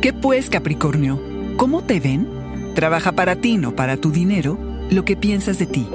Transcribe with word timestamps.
¿Qué 0.00 0.12
pues, 0.12 0.50
Capricornio? 0.50 1.20
¿Cómo 1.56 1.82
te 1.82 2.00
ven? 2.00 2.28
Trabaja 2.74 3.12
para 3.12 3.36
ti, 3.36 3.56
no 3.56 3.74
para 3.74 3.96
tu 3.96 4.10
dinero, 4.10 4.58
lo 4.90 5.04
que 5.04 5.16
piensas 5.16 5.58
de 5.58 5.66
ti. 5.66 5.86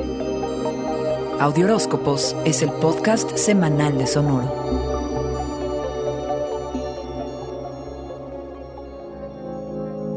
Audioróscopos 1.39 2.35
es 2.43 2.63
el 2.63 2.71
podcast 2.71 3.37
semanal 3.37 3.97
de 3.97 4.07
Sonoro. 4.07 4.51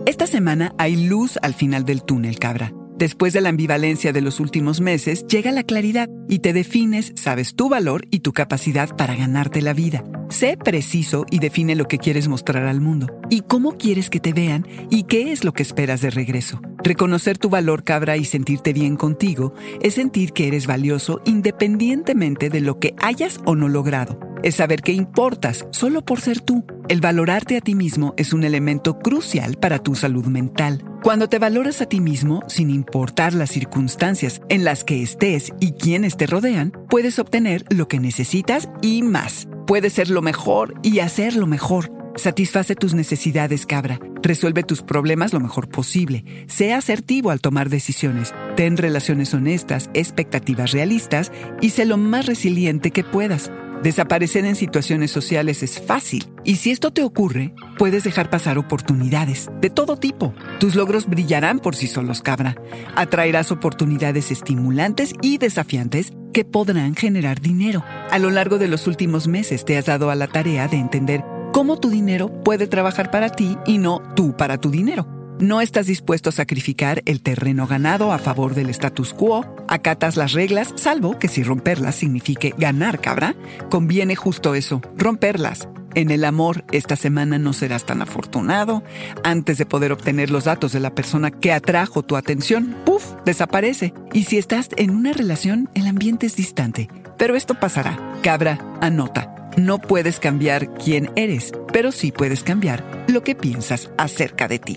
Esta 0.07 0.27
semana 0.27 0.75
hay 0.79 0.97
luz 0.97 1.39
al 1.43 1.55
final 1.55 1.85
del 1.85 2.03
túnel, 2.03 2.39
cabra. 2.39 2.73
Después 2.97 3.33
de 3.33 3.43
la 3.43 3.51
ambivalencia 3.51 4.13
de 4.13 4.23
los 4.23 4.41
últimos 4.41 4.81
meses, 4.81 5.27
llega 5.27 5.53
la 5.53 5.65
claridad 5.65 6.09
y 6.29 6.39
te 6.39 6.53
defines, 6.53 7.13
sabes 7.17 7.55
tu 7.55 7.69
valor 7.69 8.07
y 8.11 8.21
tu 8.21 8.33
capacidad 8.33 8.97
para 8.97 9.15
ganarte 9.15 9.61
la 9.61 9.75
vida. 9.75 10.05
Sé 10.35 10.57
preciso 10.57 11.27
y 11.31 11.39
define 11.39 11.77
lo 11.77 11.87
que 11.87 11.99
quieres 11.99 12.27
mostrar 12.27 12.65
al 12.65 12.81
mundo 12.81 13.07
y 13.31 13.43
cómo 13.43 13.79
quieres 13.79 14.11
que 14.11 14.19
te 14.19 14.33
vean 14.33 14.67
y 14.91 15.05
qué 15.05 15.31
es 15.31 15.45
lo 15.45 15.53
que 15.53 15.63
esperas 15.63 16.01
de 16.01 16.11
regreso. 16.11 16.61
Reconocer 16.83 17.39
tu 17.39 17.51
valor, 17.51 17.85
cabra, 17.85 18.17
y 18.17 18.25
sentirte 18.25 18.73
bien 18.73 18.97
contigo 18.97 19.55
es 19.81 19.95
sentir 19.95 20.33
que 20.33 20.49
eres 20.49 20.67
valioso 20.67 21.21
independientemente 21.25 22.51
de 22.51 22.61
lo 22.61 22.81
que 22.81 22.97
hayas 23.01 23.39
o 23.45 23.55
no 23.55 23.69
logrado. 23.69 24.34
Es 24.45 24.57
saber 24.57 24.83
que 24.83 24.93
importas 24.93 25.67
solo 25.71 26.05
por 26.05 26.21
ser 26.21 26.39
tú. 26.39 26.67
El 26.91 27.01
valorarte 27.01 27.57
a 27.57 27.63
ti 27.63 27.75
mismo 27.75 28.13
es 28.19 28.35
un 28.35 28.45
elemento 28.45 28.99
crucial 28.99 29.57
para 29.57 29.79
tu 29.79 29.95
salud 29.95 30.27
mental. 30.27 30.85
Cuando 31.03 31.31
te 31.31 31.39
valoras 31.39 31.81
a 31.81 31.87
ti 31.87 31.99
mismo, 31.99 32.43
sin 32.47 32.69
importar 32.69 33.33
las 33.33 33.49
circunstancias 33.49 34.43
en 34.51 34.65
las 34.65 34.85
que 34.85 35.03
estés 35.03 35.55
y 35.61 35.73
quienes 35.73 36.19
te 36.19 36.27
rodean, 36.27 36.73
puedes 36.91 37.19
obtener 37.19 37.65
lo 37.71 37.89
que 37.89 38.01
necesitas 38.01 38.69
y 38.83 39.01
más. 39.01 39.49
Puedes 39.67 39.95
ser 39.95 40.11
lo 40.11 40.21
mejor 40.21 40.75
y 40.83 40.99
hacer 40.99 41.37
lo 41.37 41.47
mejor. 41.47 41.91
Satisface 42.15 42.77
tus 42.77 42.93
necesidades, 42.93 43.65
cabra. 43.65 43.99
Resuelve 44.23 44.63
tus 44.63 44.83
problemas 44.83 45.33
lo 45.33 45.41
mejor 45.41 45.71
posible. 45.71 46.23
Sé 46.49 46.75
asertivo 46.75 47.31
al 47.31 47.41
tomar 47.41 47.71
decisiones. 47.71 48.35
Ten 48.57 48.77
relaciones 48.77 49.33
honestas, 49.33 49.89
expectativas 49.95 50.73
realistas 50.73 51.33
y 51.63 51.71
sé 51.71 51.87
lo 51.87 51.97
más 51.97 52.27
resiliente 52.27 52.91
que 52.91 53.05
puedas. 53.05 53.51
Desaparecer 53.85 54.47
en 54.47 54.57
situaciones 54.57 55.11
sociales 55.11 55.63
es 55.63 55.79
fácil 55.79 56.27
y 56.43 56.57
si 56.57 56.71
esto 56.71 56.91
te 56.91 57.03
ocurre, 57.03 57.55
puedes 57.77 58.03
dejar 58.03 58.31
pasar 58.31 58.57
oportunidades 58.57 59.51
de 59.61 59.69
todo 59.69 59.99
tipo. 59.99 60.33
Tus 60.59 60.75
logros 60.75 61.07
brillarán 61.07 61.61
por 61.61 61.77
sí 61.77 61.87
solos, 61.87 62.23
cabra. 62.23 62.57
Atraerás 62.97 63.53
oportunidades 63.53 64.31
estimulantes 64.31 65.13
y 65.21 65.37
desafiantes 65.37 66.15
que 66.33 66.47
podrán 66.47 66.95
generar 66.95 67.43
dinero. 67.43 67.85
A 68.11 68.19
lo 68.19 68.31
largo 68.31 68.57
de 68.57 68.69
los 68.69 68.87
últimos 68.87 69.29
meses 69.29 69.67
te 69.67 69.77
has 69.77 69.85
dado 69.85 70.09
a 70.09 70.15
la 70.15 70.29
tarea 70.29 70.67
de 70.67 70.79
entender 70.79 71.23
cómo 71.53 71.79
tu 71.79 71.91
dinero 71.91 72.43
puede 72.43 72.67
trabajar 72.67 73.11
para 73.11 73.29
ti 73.29 73.59
y 73.67 73.77
no 73.77 74.01
tú 74.17 74.35
para 74.35 74.57
tu 74.57 74.71
dinero. 74.71 75.14
No 75.41 75.61
estás 75.61 75.87
dispuesto 75.87 76.31
a 76.31 76.33
sacrificar 76.33 77.03
el 77.07 77.21
terreno 77.21 77.67
ganado 77.67 78.13
a 78.13 78.19
favor 78.19 78.55
del 78.55 78.71
status 78.71 79.13
quo, 79.13 79.45
acatas 79.69 80.17
las 80.17 80.33
reglas, 80.33 80.73
salvo 80.77 81.19
que 81.19 81.27
si 81.27 81.43
romperlas 81.43 81.97
signifique 81.97 82.55
ganar, 82.57 83.01
cabra, 83.01 83.35
conviene 83.69 84.15
justo 84.15 84.55
eso, 84.55 84.81
romperlas. 84.97 85.69
En 85.97 86.11
el 86.11 86.25
amor, 86.25 86.65
esta 86.73 86.97
semana 86.97 87.39
no 87.39 87.53
serás 87.53 87.85
tan 87.85 88.03
afortunado. 88.03 88.83
Antes 89.23 89.59
de 89.59 89.67
poder 89.67 89.93
obtener 89.93 90.31
los 90.31 90.45
datos 90.45 90.73
de 90.73 90.81
la 90.81 90.95
persona 90.95 91.31
que 91.31 91.53
atrajo 91.53 92.03
tu 92.03 92.17
atención, 92.17 92.75
¡puf! 92.85 93.05
desaparece. 93.25 93.95
Y 94.13 94.25
si 94.25 94.39
estás 94.39 94.69
en 94.77 94.91
una 94.91 95.13
relación, 95.13 95.69
el 95.75 95.87
ambiente 95.87 96.27
es 96.27 96.37
distante. 96.37 96.89
Pero 97.17 97.37
esto 97.37 97.55
pasará. 97.55 97.99
Cabra, 98.23 98.59
anota. 98.81 99.51
No 99.57 99.79
puedes 99.79 100.19
cambiar 100.19 100.75
quién 100.75 101.11
eres, 101.15 101.53
pero 101.73 101.93
sí 101.93 102.11
puedes 102.11 102.43
cambiar 102.43 103.05
lo 103.07 103.23
que 103.23 103.37
piensas 103.37 103.91
acerca 103.97 104.49
de 104.49 104.59
ti. 104.59 104.77